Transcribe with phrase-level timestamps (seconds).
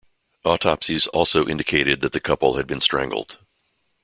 [0.43, 3.37] Autopsies also indicated that the couple had been strangled.